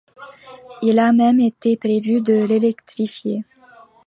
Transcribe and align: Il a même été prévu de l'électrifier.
Il 0.81 0.97
a 0.97 1.13
même 1.13 1.39
été 1.39 1.77
prévu 1.77 2.21
de 2.21 2.33
l'électrifier. 2.45 3.45